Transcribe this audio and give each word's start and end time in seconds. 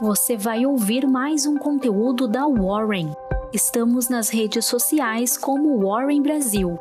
você 0.00 0.34
vai 0.34 0.64
ouvir 0.64 1.06
mais 1.06 1.44
um 1.44 1.58
conteúdo 1.58 2.26
da 2.26 2.46
Warren. 2.46 3.12
Estamos 3.52 4.08
nas 4.08 4.30
redes 4.30 4.64
sociais 4.64 5.36
como 5.36 5.78
Warren 5.86 6.22
Brasil. 6.22 6.78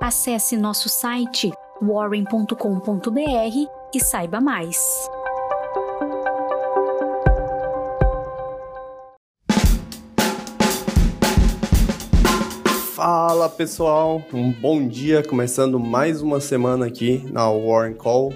Acesse 0.00 0.56
nosso 0.56 0.88
site 0.88 1.50
warren.com.br 1.82 2.54
e 3.92 4.00
saiba 4.00 4.40
mais. 4.40 4.78
Fala 12.94 13.48
pessoal, 13.48 14.22
um 14.32 14.52
bom 14.52 14.86
dia, 14.86 15.26
começando 15.26 15.80
mais 15.80 16.22
uma 16.22 16.38
semana 16.38 16.86
aqui 16.86 17.26
na 17.32 17.50
Warren 17.50 17.94
Call. 17.94 18.32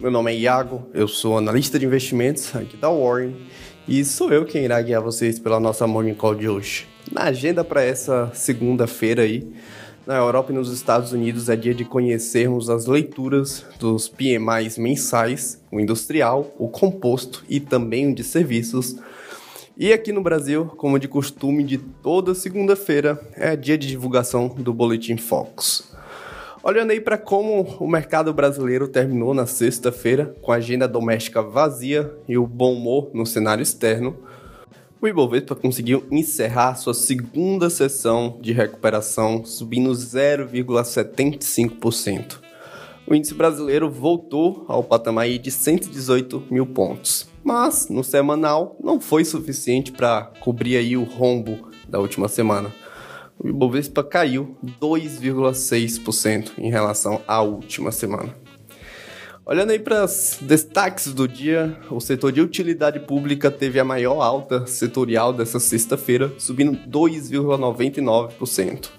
Meu 0.00 0.12
nome 0.12 0.32
é 0.32 0.36
Iago, 0.36 0.86
eu 0.94 1.08
sou 1.08 1.36
analista 1.36 1.76
de 1.76 1.84
investimentos 1.84 2.54
aqui 2.54 2.76
da 2.76 2.88
Warren 2.88 3.34
e 3.88 4.04
sou 4.04 4.32
eu 4.32 4.44
quem 4.44 4.64
irá 4.64 4.80
guiar 4.80 5.02
vocês 5.02 5.40
pela 5.40 5.58
nossa 5.58 5.88
Morning 5.88 6.14
Call 6.14 6.36
de 6.36 6.48
hoje. 6.48 6.86
Na 7.10 7.24
agenda 7.24 7.64
para 7.64 7.82
essa 7.82 8.30
segunda-feira 8.32 9.22
aí, 9.22 9.52
na 10.06 10.16
Europa 10.16 10.52
e 10.52 10.54
nos 10.54 10.72
Estados 10.72 11.12
Unidos 11.12 11.48
é 11.48 11.56
dia 11.56 11.74
de 11.74 11.84
conhecermos 11.84 12.70
as 12.70 12.86
leituras 12.86 13.66
dos 13.80 14.08
PMIs 14.08 14.78
mensais, 14.78 15.60
o 15.72 15.80
industrial, 15.80 16.54
o 16.58 16.68
composto 16.68 17.44
e 17.48 17.58
também 17.58 18.12
o 18.12 18.14
de 18.14 18.22
serviços 18.22 18.96
e 19.80 19.92
aqui 19.92 20.10
no 20.10 20.20
Brasil, 20.20 20.66
como 20.76 20.98
de 20.98 21.06
costume, 21.06 21.62
de 21.62 21.78
toda 21.78 22.34
segunda-feira 22.34 23.16
é 23.36 23.54
dia 23.54 23.78
de 23.78 23.86
divulgação 23.86 24.48
do 24.48 24.74
Boletim 24.74 25.16
Focus. 25.16 25.88
Olhando 26.68 26.90
aí 26.90 27.00
para 27.00 27.16
como 27.16 27.62
o 27.80 27.88
mercado 27.88 28.34
brasileiro 28.34 28.86
terminou 28.86 29.32
na 29.32 29.46
sexta-feira, 29.46 30.36
com 30.42 30.52
a 30.52 30.56
agenda 30.56 30.86
doméstica 30.86 31.40
vazia 31.40 32.14
e 32.28 32.36
o 32.36 32.46
bom 32.46 32.74
humor 32.74 33.10
no 33.14 33.24
cenário 33.24 33.62
externo, 33.62 34.18
o 35.00 35.08
Ibovespa 35.08 35.54
conseguiu 35.54 36.06
encerrar 36.10 36.74
sua 36.74 36.92
segunda 36.92 37.70
sessão 37.70 38.38
de 38.42 38.52
recuperação, 38.52 39.46
subindo 39.46 39.90
0,75%. 39.92 42.38
O 43.06 43.14
índice 43.14 43.32
brasileiro 43.32 43.90
voltou 43.90 44.66
ao 44.68 44.84
patamar 44.84 45.26
de 45.26 45.50
118 45.50 46.48
mil 46.50 46.66
pontos 46.66 47.28
mas 47.48 47.88
no 47.88 48.04
semanal 48.04 48.76
não 48.78 49.00
foi 49.00 49.24
suficiente 49.24 49.90
para 49.90 50.30
cobrir 50.38 50.76
aí 50.76 50.98
o 50.98 51.04
rombo 51.04 51.70
da 51.88 51.98
última 51.98 52.28
semana. 52.28 52.70
O 53.38 53.48
Ibovespa 53.48 54.02
caiu 54.02 54.56
2,6% 54.80 56.52
em 56.58 56.70
relação 56.70 57.22
à 57.26 57.40
última 57.40 57.92
semana. 57.92 58.34
Olhando 59.46 59.70
aí 59.70 59.78
para 59.78 60.04
os 60.04 60.38
destaques 60.42 61.14
do 61.14 61.26
dia, 61.26 61.78
o 61.90 62.00
setor 62.00 62.32
de 62.32 62.42
utilidade 62.42 63.00
pública 63.00 63.50
teve 63.50 63.80
a 63.80 63.84
maior 63.84 64.20
alta 64.20 64.66
setorial 64.66 65.32
dessa 65.32 65.58
sexta-feira, 65.58 66.30
subindo 66.36 66.72
2,99%. 66.86 68.90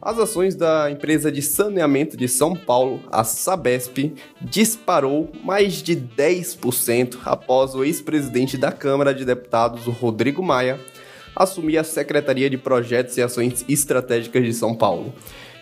As 0.00 0.18
ações 0.18 0.54
da 0.54 0.90
empresa 0.90 1.30
de 1.30 1.42
saneamento 1.42 2.16
de 2.16 2.26
São 2.26 2.56
Paulo, 2.56 3.00
a 3.10 3.22
Sabesp, 3.22 4.14
disparou 4.40 5.30
mais 5.44 5.82
de 5.82 5.94
10% 5.94 7.18
após 7.24 7.74
o 7.74 7.84
ex-presidente 7.84 8.56
da 8.56 8.72
Câmara 8.72 9.14
de 9.14 9.24
Deputados, 9.24 9.84
Rodrigo 9.84 10.42
Maia, 10.42 10.80
assumir 11.38 11.78
a 11.78 11.84
Secretaria 11.84 12.50
de 12.50 12.58
Projetos 12.58 13.16
e 13.16 13.22
Ações 13.22 13.64
Estratégicas 13.68 14.44
de 14.44 14.52
São 14.52 14.74
Paulo. 14.74 15.14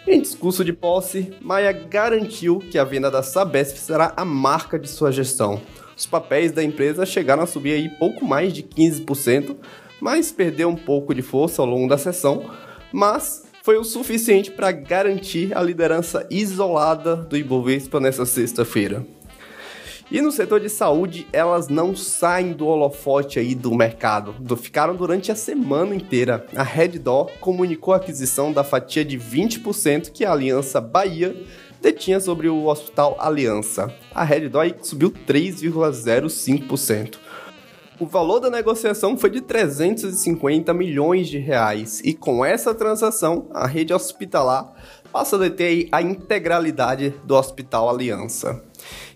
Em 0.06 0.20
discurso 0.20 0.64
de 0.64 0.72
posse, 0.72 1.32
Maia 1.41 1.72
garantiu 1.72 2.58
que 2.58 2.78
a 2.78 2.84
venda 2.84 3.10
da 3.10 3.22
Sabesp 3.22 3.77
será 3.77 4.12
a 4.16 4.24
marca 4.24 4.78
de 4.78 4.88
sua 4.88 5.12
gestão. 5.12 5.60
Os 5.97 6.06
papéis 6.06 6.52
da 6.52 6.62
empresa 6.62 7.04
chegaram 7.04 7.42
a 7.42 7.47
subir 7.47 7.72
aí 7.72 7.88
pouco 7.88 8.24
mais 8.24 8.52
de 8.52 8.62
15%, 8.62 9.56
mas 10.00 10.30
perdeu 10.30 10.69
um 10.69 10.77
pouco 10.77 11.14
de 11.14 11.22
força 11.22 11.60
ao 11.60 11.66
longo 11.66 11.88
da 11.88 11.98
sessão, 11.98 12.48
mas 12.92 13.47
foi 13.62 13.78
o 13.78 13.84
suficiente 13.84 14.50
para 14.50 14.70
garantir 14.70 15.56
a 15.56 15.60
liderança 15.60 16.25
isolada 16.31 17.16
do 17.16 17.37
Ibovespa 17.37 17.98
nessa 17.98 18.25
sexta-feira. 18.25 19.04
E 20.09 20.22
no 20.22 20.31
setor 20.31 20.61
de 20.61 20.69
saúde, 20.69 21.27
elas 21.33 21.67
não 21.67 21.97
saem 21.97 22.53
do 22.53 22.67
holofote 22.67 23.41
aí 23.41 23.56
do 23.56 23.75
mercado. 23.75 24.37
Ficaram 24.56 24.94
durante 24.94 25.33
a 25.33 25.34
semana 25.34 25.97
inteira. 25.97 26.47
A 26.55 26.62
Reddor 26.62 27.28
comunicou 27.41 27.93
a 27.93 27.97
aquisição 27.97 28.53
da 28.53 28.62
fatia 28.62 29.05
de 29.05 29.19
20% 29.19 30.12
que 30.12 30.25
a 30.25 30.31
Aliança 30.31 30.81
Bahia 30.81 31.34
detinha 31.83 32.21
sobre 32.21 32.49
o 32.49 32.67
Hospital 32.67 33.17
Aliança. 33.19 33.93
A 34.15 34.22
Reddor 34.22 34.72
subiu 34.81 35.11
3,05%. 35.11 37.17
O 37.99 38.06
valor 38.06 38.41
da 38.41 38.50
negociação 38.50 39.17
foi 39.17 39.31
de 39.31 39.41
350 39.41 40.73
milhões 40.73 41.28
de 41.28 41.38
reais 41.38 42.00
e 42.05 42.12
com 42.12 42.44
essa 42.44 42.75
transação 42.75 43.49
a 43.53 43.67
rede 43.67 43.93
hospitalar 43.93 44.73
passa 45.11 45.37
a 45.37 45.38
deter 45.38 45.88
a 45.91 46.03
integralidade 46.03 47.15
do 47.25 47.34
Hospital 47.34 47.88
Aliança. 47.88 48.62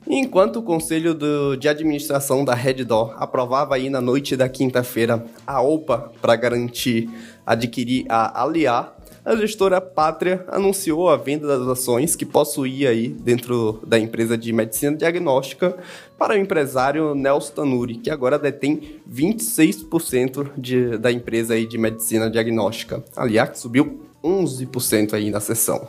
Enquanto 0.07 0.57
o 0.57 0.63
Conselho 0.63 1.15
do, 1.15 1.57
de 1.57 1.69
Administração 1.69 2.45
da 2.45 2.55
Reddor 2.55 3.15
aprovava 3.19 3.75
aí 3.75 3.91
na 3.91 4.01
noite 4.01 4.37
da 4.37 4.49
quinta-feira 4.49 5.25
a 5.47 5.61
OPA 5.61 6.11
para 6.21 6.37
garantir 6.37 7.11
adquirir 7.47 8.07
a 8.09 8.43
Aliar, 8.43 8.97
a 9.23 9.37
gestora 9.37 9.81
Pátria 9.81 10.45
anunciou 10.49 11.11
a 11.11 11.17
venda 11.17 11.47
das 11.47 11.69
ações 11.69 12.17
que 12.17 12.25
possuía 12.25 12.89
aí 12.89 13.09
dentro 13.09 13.81
da 13.87 13.99
empresa 13.99 14.37
de 14.37 14.51
medicina 14.51 14.97
diagnóstica 14.97 15.77
para 16.19 16.35
o 16.35 16.37
empresário 16.37 17.15
Nelson 17.15 17.53
Tanuri, 17.55 17.97
que 17.97 18.11
agora 18.11 18.39
detém 18.39 19.01
26% 19.13 20.51
de, 20.57 20.97
da 20.97 21.13
empresa 21.13 21.53
aí 21.53 21.67
de 21.67 21.77
medicina 21.77 22.31
diagnóstica. 22.31 23.05
Aliás, 23.15 23.59
subiu 23.59 24.01
11% 24.25 25.13
aí 25.13 25.31
na 25.31 25.41
sessão. 25.41 25.87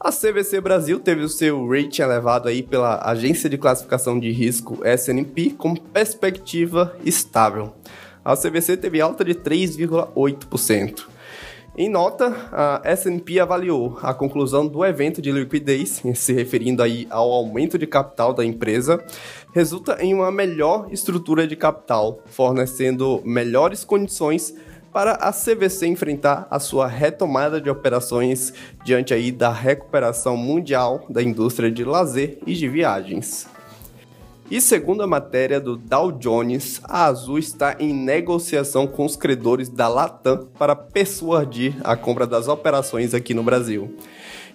A 0.00 0.12
CVC 0.12 0.60
Brasil 0.60 1.00
teve 1.00 1.22
o 1.22 1.28
seu 1.28 1.68
rating 1.68 2.02
elevado 2.02 2.48
aí 2.48 2.62
pela 2.62 3.00
Agência 3.04 3.50
de 3.50 3.58
Classificação 3.58 4.16
de 4.16 4.30
Risco 4.30 4.78
S&P 4.84 5.50
com 5.50 5.74
perspectiva 5.74 6.96
estável. 7.04 7.74
A 8.24 8.36
CVC 8.36 8.76
teve 8.76 9.00
alta 9.00 9.24
de 9.24 9.34
3,8%. 9.34 11.06
Em 11.76 11.88
nota, 11.88 12.32
a 12.52 12.80
S&P 12.84 13.40
avaliou 13.40 13.98
a 14.00 14.14
conclusão 14.14 14.68
do 14.68 14.84
evento 14.84 15.20
de 15.20 15.32
liquidez, 15.32 16.00
se 16.14 16.32
referindo 16.32 16.80
aí 16.80 17.08
ao 17.10 17.32
aumento 17.32 17.76
de 17.76 17.86
capital 17.86 18.32
da 18.32 18.44
empresa, 18.44 19.04
resulta 19.52 20.00
em 20.00 20.14
uma 20.14 20.30
melhor 20.30 20.86
estrutura 20.92 21.44
de 21.44 21.56
capital, 21.56 22.22
fornecendo 22.26 23.20
melhores 23.24 23.82
condições 23.84 24.54
para 24.98 25.12
a 25.12 25.32
CVC 25.32 25.86
enfrentar 25.86 26.48
a 26.50 26.58
sua 26.58 26.88
retomada 26.88 27.60
de 27.60 27.70
operações 27.70 28.52
diante 28.84 29.14
aí 29.14 29.30
da 29.30 29.52
recuperação 29.52 30.36
mundial 30.36 31.06
da 31.08 31.22
indústria 31.22 31.70
de 31.70 31.84
lazer 31.84 32.40
e 32.44 32.52
de 32.52 32.68
viagens. 32.68 33.46
E 34.50 34.60
segundo 34.60 35.04
a 35.04 35.06
matéria 35.06 35.60
do 35.60 35.76
Dow 35.76 36.10
Jones, 36.10 36.80
a 36.82 37.04
Azul 37.04 37.38
está 37.38 37.76
em 37.78 37.94
negociação 37.94 38.88
com 38.88 39.06
os 39.06 39.14
credores 39.14 39.68
da 39.68 39.86
Latam 39.86 40.48
para 40.58 40.74
persuadir 40.74 41.76
a 41.84 41.94
compra 41.94 42.26
das 42.26 42.48
operações 42.48 43.14
aqui 43.14 43.32
no 43.32 43.44
Brasil. 43.44 43.96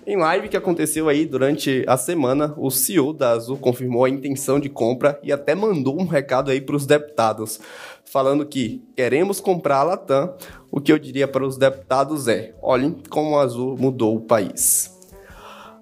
Em 0.06 0.18
live 0.18 0.50
que 0.50 0.58
aconteceu 0.58 1.08
aí 1.08 1.26
durante 1.26 1.86
a 1.88 1.96
semana, 1.96 2.54
o 2.58 2.70
CEO 2.70 3.14
da 3.14 3.30
Azul 3.30 3.58
confirmou 3.58 4.04
a 4.04 4.10
intenção 4.10 4.60
de 4.60 4.68
compra 4.68 5.18
e 5.24 5.32
até 5.32 5.56
mandou 5.56 5.98
um 5.98 6.06
recado 6.06 6.52
aí 6.52 6.60
para 6.60 6.76
os 6.76 6.86
deputados, 6.86 7.58
falando 8.04 8.46
que 8.46 8.84
queremos 8.98 9.40
comprar 9.40 9.78
a 9.78 9.84
Latam. 9.84 10.36
O 10.70 10.82
que 10.82 10.92
eu 10.92 11.00
diria 11.00 11.26
para 11.26 11.46
os 11.46 11.56
deputados 11.58 12.28
é: 12.28 12.54
olhem 12.62 12.98
como 13.10 13.38
a 13.38 13.44
Azul 13.44 13.78
mudou 13.78 14.18
o 14.18 14.22
país. 14.22 14.92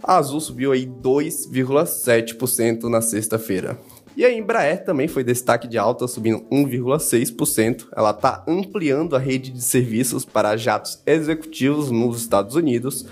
A 0.03 0.17
Azul 0.17 0.39
subiu 0.39 0.71
aí 0.71 0.85
2,7% 0.85 2.83
na 2.83 3.01
sexta-feira. 3.01 3.79
E 4.15 4.23
a 4.23 4.31
Embraer 4.31 4.83
também 4.83 5.07
foi 5.07 5.23
destaque 5.23 5.67
de 5.67 5.77
alta, 5.77 6.07
subindo 6.07 6.41
1,6%. 6.51 7.87
Ela 7.95 8.11
está 8.11 8.43
ampliando 8.47 9.15
a 9.15 9.19
rede 9.19 9.51
de 9.51 9.61
serviços 9.61 10.25
para 10.25 10.57
jatos 10.57 11.01
executivos 11.07 11.89
nos 11.89 12.21
Estados 12.21 12.55
Unidos, 12.55 13.05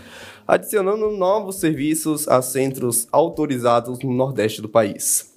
adicionando 0.49 1.11
novos 1.11 1.57
serviços 1.57 2.27
a 2.27 2.41
centros 2.41 3.07
autorizados 3.11 3.99
no 3.99 4.11
nordeste 4.11 4.63
do 4.63 4.67
país. 4.67 5.31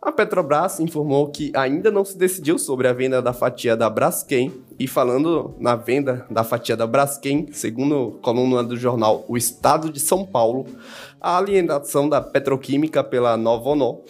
A 0.00 0.10
Petrobras 0.10 0.80
informou 0.80 1.28
que 1.28 1.52
ainda 1.54 1.90
não 1.90 2.02
se 2.02 2.16
decidiu 2.16 2.58
sobre 2.58 2.88
a 2.88 2.94
venda 2.94 3.20
da 3.20 3.34
fatia 3.34 3.76
da 3.76 3.90
Braskem, 3.90 4.50
e 4.78 4.86
falando 4.86 5.54
na 5.58 5.76
venda 5.76 6.24
da 6.30 6.42
fatia 6.42 6.74
da 6.74 6.86
Braskem, 6.86 7.48
segundo 7.52 8.18
coluna 8.22 8.64
do 8.64 8.74
jornal 8.74 9.22
O 9.28 9.36
Estado 9.36 9.92
de 9.92 10.00
São 10.00 10.24
Paulo, 10.24 10.64
a 11.20 11.36
alienação 11.36 12.08
da 12.08 12.22
petroquímica 12.22 13.04
pela 13.04 13.36
Nova 13.36 13.68
Ono 13.68 14.00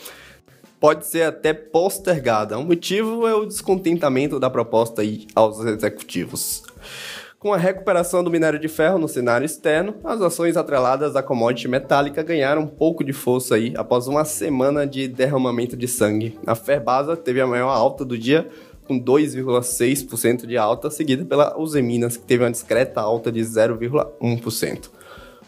pode 0.78 1.04
ser 1.04 1.22
até 1.22 1.52
postergada. 1.52 2.56
O 2.56 2.64
motivo 2.64 3.26
é 3.26 3.34
o 3.34 3.44
descontentamento 3.44 4.38
da 4.38 4.48
proposta 4.48 5.02
aos 5.34 5.58
executivos. 5.64 6.62
Com 7.38 7.52
a 7.52 7.56
recuperação 7.56 8.24
do 8.24 8.32
minério 8.32 8.58
de 8.58 8.66
ferro 8.66 8.98
no 8.98 9.06
cenário 9.06 9.44
externo, 9.44 9.94
as 10.02 10.20
ações 10.20 10.56
atreladas 10.56 11.14
à 11.14 11.22
commodity 11.22 11.68
metálica 11.68 12.20
ganharam 12.20 12.62
um 12.62 12.66
pouco 12.66 13.04
de 13.04 13.12
força 13.12 13.54
aí 13.54 13.72
após 13.76 14.08
uma 14.08 14.24
semana 14.24 14.84
de 14.84 15.06
derramamento 15.06 15.76
de 15.76 15.86
sangue. 15.86 16.36
A 16.44 16.56
Ferbasa 16.56 17.16
teve 17.16 17.40
a 17.40 17.46
maior 17.46 17.68
alta 17.68 18.04
do 18.04 18.18
dia, 18.18 18.48
com 18.88 18.98
2,6% 18.98 20.46
de 20.46 20.58
alta, 20.58 20.90
seguida 20.90 21.24
pela 21.24 21.56
Useminas, 21.56 22.16
que 22.16 22.24
teve 22.24 22.42
uma 22.42 22.50
discreta 22.50 23.00
alta 23.00 23.30
de 23.30 23.40
0,1%. 23.40 24.90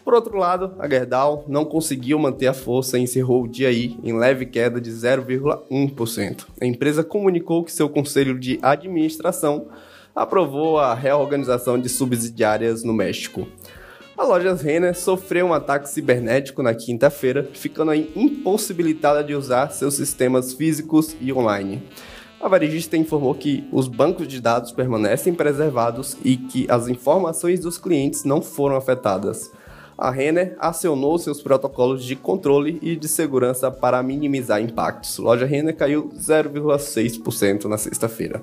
Por 0.05 0.15
outro 0.15 0.39
lado, 0.39 0.77
a 0.79 0.89
Gerdau 0.89 1.45
não 1.49 1.65
conseguiu 1.65 2.21
manter 2.21 2.47
a 2.47 2.55
força 2.55 3.01
e 3.01 3.03
encerrou 3.03 3.43
o 3.43 3.49
dia 3.49 3.67
aí 3.67 3.99
em 4.05 4.17
leve 4.17 4.47
queda 4.47 4.81
de 4.81 4.93
0,1%. 4.93 6.47
A 6.61 6.65
empresa 6.65 7.03
comunicou 7.03 7.65
que 7.65 7.73
seu 7.73 7.89
conselho 7.89 8.39
de 8.39 8.61
administração 8.63 9.67
aprovou 10.15 10.79
a 10.79 10.95
reorganização 10.95 11.79
de 11.79 11.89
subsidiárias 11.89 12.83
no 12.83 12.93
México. 12.93 13.47
A 14.17 14.25
loja 14.25 14.55
Renner 14.55 14.95
sofreu 14.95 15.47
um 15.47 15.55
ataque 15.55 15.89
cibernético 15.89 16.62
na 16.62 16.75
quinta-feira, 16.75 17.49
ficando 17.55 17.95
impossibilitada 17.95 19.25
de 19.25 19.35
usar 19.35 19.71
seus 19.71 19.95
sistemas 19.95 20.53
físicos 20.53 21.17
e 21.21 21.33
online. 21.33 21.83
A 22.41 22.49
varejista 22.49 22.97
informou 22.97 23.35
que 23.35 23.69
os 23.73 23.89
bancos 23.89 24.27
de 24.27 24.41
dados 24.41 24.73
permanecem 24.73 25.35
preservados 25.35 26.17
e 26.25 26.37
que 26.37 26.67
as 26.71 26.89
informações 26.89 27.61
dos 27.61 27.79
clientes 27.79 28.25
não 28.25 28.43
foram 28.43 28.77
afetadas. 28.77 29.51
A 30.01 30.11
Renner 30.11 30.56
acionou 30.59 31.19
seus 31.19 31.43
protocolos 31.43 32.03
de 32.03 32.17
controle 32.17 32.79
e 32.81 32.97
de 32.97 33.06
segurança 33.06 33.71
para 33.71 34.03
minimizar 34.03 34.63
impactos. 34.63 35.19
Loja 35.19 35.45
Renner 35.45 35.77
caiu 35.77 36.09
0,6% 36.17 37.67
na 37.67 37.77
sexta-feira. 37.77 38.43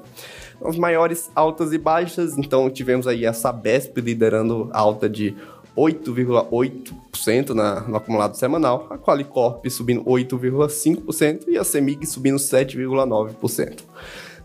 As 0.63 0.77
maiores 0.77 1.29
altas 1.35 1.71
e 1.71 1.77
baixas, 1.77 2.37
então 2.37 2.69
tivemos 2.69 3.07
aí 3.07 3.25
a 3.25 3.33
Sabesp 3.33 3.97
liderando 3.99 4.69
alta 4.73 5.07
de 5.07 5.35
8,8% 5.77 7.49
no 7.87 7.95
acumulado 7.95 8.35
semanal, 8.35 8.87
a 8.89 8.97
Qualicorp 8.97 9.63
subindo 9.69 10.03
8,5% 10.03 11.43
e 11.47 11.57
a 11.57 11.63
Semig 11.63 12.05
subindo 12.07 12.37
7,9%. 12.37 13.83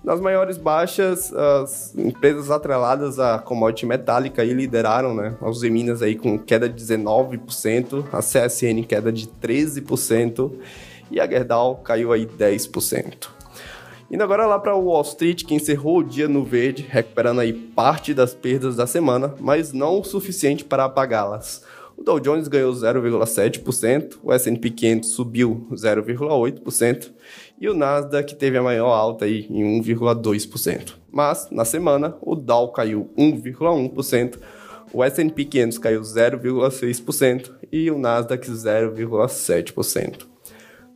Nas 0.05 0.21
maiores 0.21 0.59
baixas, 0.59 1.33
as 1.33 1.97
empresas 1.97 2.51
atreladas 2.51 3.21
à 3.21 3.39
commodity 3.39 3.87
metálica 3.87 4.43
aí 4.43 4.53
lideraram, 4.53 5.15
né? 5.15 5.37
A 5.41 5.49
Useminas 5.49 6.03
aí 6.03 6.17
com 6.17 6.37
queda 6.37 6.69
de 6.69 6.85
19%, 6.85 8.05
a 8.13 8.19
CSN 8.19 8.83
queda 8.87 9.13
de 9.13 9.29
13% 9.29 10.53
e 11.11 11.21
a 11.21 11.27
Gerdau 11.27 11.77
caiu 11.77 12.13
aí 12.13 12.27
10%. 12.27 13.29
Indo 14.13 14.25
agora 14.25 14.45
lá 14.45 14.59
para 14.59 14.77
Wall 14.77 15.01
Street, 15.01 15.43
que 15.43 15.55
encerrou 15.55 16.01
o 16.01 16.05
dia 16.05 16.29
no 16.29 16.45
verde, 16.45 16.85
recuperando 16.87 17.41
aí 17.41 17.51
parte 17.51 18.13
das 18.13 18.35
perdas 18.35 18.77
da 18.77 18.87
semana, 18.87 19.35
mas 19.41 19.73
não 19.73 20.01
o 20.01 20.05
suficiente 20.05 20.67
para 20.67 20.85
apagá-las. 20.85 21.65
O 21.97 22.05
Dow 22.05 22.21
Jones 22.21 22.47
ganhou 22.47 22.75
0,7%, 22.75 24.19
o 24.23 24.31
S&P 24.31 24.69
500 24.69 25.09
subiu 25.09 25.67
0,8% 25.73 27.11
e 27.59 27.71
o 27.71 27.75
Nasdaq 27.75 28.35
teve 28.35 28.59
a 28.59 28.63
maior 28.63 28.93
alta 28.93 29.25
aí 29.25 29.47
em 29.49 29.81
1,2%. 29.81 30.93
Mas 31.11 31.49
na 31.51 31.65
semana 31.65 32.15
o 32.21 32.35
Dow 32.35 32.71
caiu 32.71 33.11
1,1%, 33.17 34.39
o 34.93 35.03
S&P 35.03 35.45
500 35.47 35.79
caiu 35.79 36.03
0,6% 36.03 37.51
e 37.73 37.91
o 37.91 37.97
Nasdaq 37.97 38.47
0,7%. 38.47 40.32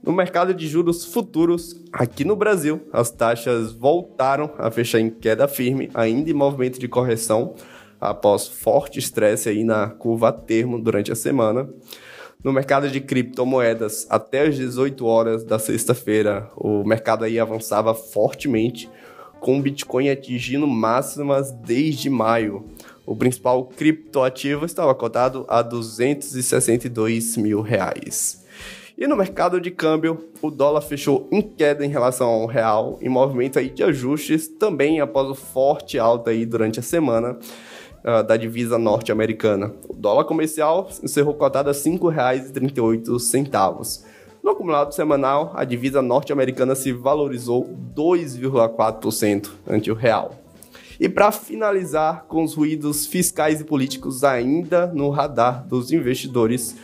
No 0.07 0.13
mercado 0.13 0.55
de 0.55 0.69
juros 0.69 1.05
futuros, 1.05 1.83
aqui 1.93 2.25
no 2.25 2.37
Brasil, 2.37 2.81
as 2.93 3.11
taxas 3.11 3.73
voltaram 3.73 4.55
a 4.57 4.71
fechar 4.71 5.01
em 5.01 5.11
queda 5.11 5.49
firme, 5.49 5.91
ainda 5.93 6.31
em 6.31 6.33
movimento 6.33 6.79
de 6.79 6.87
correção, 6.87 7.57
após 8.01 8.47
forte 8.47 9.01
estresse 9.01 9.49
aí 9.49 9.65
na 9.65 9.89
curva 9.89 10.29
a 10.29 10.33
termo 10.33 10.81
durante 10.81 11.11
a 11.11 11.17
semana. 11.17 11.69
No 12.43 12.53
mercado 12.53 12.89
de 12.89 13.01
criptomoedas, 13.01 14.07
até 14.09 14.47
as 14.47 14.55
18 14.55 15.05
horas 15.05 15.43
da 15.43 15.59
sexta-feira, 15.59 16.49
o 16.57 16.85
mercado 16.85 17.25
aí 17.25 17.41
avançava 17.41 17.93
fortemente, 17.93 18.89
com 19.41 19.59
o 19.59 19.63
Bitcoin 19.63 20.09
atingindo 20.09 20.69
máximas 20.69 21.51
desde 21.51 22.09
maio. 22.09 22.65
O 23.05 23.17
principal 23.17 23.67
criptoativo 23.67 24.67
estava 24.67 24.95
cotado 24.95 25.45
a 25.49 25.63
262 25.63 27.37
mil 27.37 27.61
reais. 27.61 28.46
E 28.99 29.07
no 29.07 29.15
mercado 29.15 29.61
de 29.61 29.71
câmbio, 29.71 30.31
o 30.41 30.51
dólar 30.51 30.81
fechou 30.81 31.29
em 31.31 31.43
queda 31.43 31.85
em 31.85 31.91
relação 31.91 32.29
ao 32.29 32.47
real, 32.47 32.99
em 33.03 33.11
movimento 33.11 33.59
aí 33.59 33.69
de 33.69 33.83
ajustes, 33.83 34.49
também 34.49 35.03
após 35.03 35.29
o 35.29 35.35
forte 35.35 35.99
alta 35.99 36.31
aí 36.31 36.47
durante 36.47 36.81
a 36.81 36.83
semana 36.83 37.39
uh, 38.03 38.23
da 38.27 38.39
divisa 38.39 38.79
norte-americana. 38.79 39.75
O 39.87 39.93
dólar 39.93 40.25
comercial 40.25 40.89
encerrou 41.03 41.35
cotado 41.35 41.69
a 41.69 41.75
R$ 41.75 41.79
5,38. 41.79 44.03
No 44.43 44.53
acumulado 44.53 44.95
semanal, 44.95 45.53
a 45.55 45.63
divisa 45.65 46.01
norte-americana 46.01 46.75
se 46.75 46.91
valorizou 46.91 47.69
2,4% 47.95 49.51
ante 49.69 49.91
o 49.91 49.95
real. 49.95 50.37
E 50.99 51.07
para 51.07 51.31
finalizar 51.31 52.25
com 52.29 52.43
os 52.43 52.55
ruídos 52.55 53.05
fiscais 53.05 53.61
e 53.61 53.65
políticos 53.65 54.25
ainda 54.25 54.87
no 54.87 55.11
radar 55.11 55.69
dos 55.69 55.93
investidores, 55.93 56.75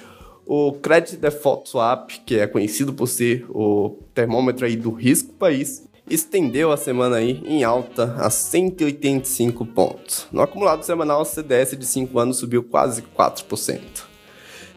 o 0.54 0.70
Credit 0.70 1.16
Default 1.16 1.70
Swap, 1.70 2.10
que 2.26 2.38
é 2.38 2.46
conhecido 2.46 2.92
por 2.92 3.06
ser 3.06 3.46
o 3.48 3.96
termômetro 4.12 4.66
aí 4.66 4.76
do 4.76 4.90
risco 4.90 5.32
país, 5.32 5.88
estendeu 6.06 6.70
a 6.70 6.76
semana 6.76 7.16
aí 7.16 7.42
em 7.46 7.64
alta 7.64 8.14
a 8.18 8.28
185 8.28 9.64
pontos. 9.64 10.26
No 10.30 10.42
acumulado 10.42 10.82
semanal, 10.82 11.22
o 11.22 11.24
CDS 11.24 11.74
de 11.74 11.86
5 11.86 12.18
anos 12.18 12.36
subiu 12.36 12.62
quase 12.62 13.00
4%. 13.00 13.80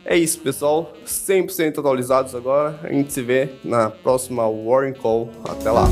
É 0.05 0.15
isso, 0.15 0.39
pessoal. 0.39 0.93
100% 1.05 1.79
atualizados 1.79 2.33
agora. 2.33 2.79
A 2.81 2.93
gente 2.93 3.11
se 3.11 3.21
vê 3.21 3.49
na 3.61 3.89
próxima 3.89 4.49
Warren 4.49 4.93
Call. 4.93 5.29
Até 5.43 5.69
lá. 5.71 5.89